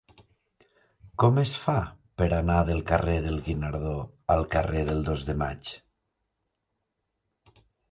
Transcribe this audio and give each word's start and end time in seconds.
Com 1.23 1.35
es 1.41 1.51
fa 1.65 1.75
per 2.21 2.27
anar 2.37 2.55
del 2.71 2.81
carrer 2.93 3.19
del 3.27 3.37
Guinardó 3.49 3.93
al 4.37 4.43
carrer 4.57 4.83
del 4.89 5.07
Dos 5.13 5.29
de 5.31 5.39
Maig? 5.45 5.73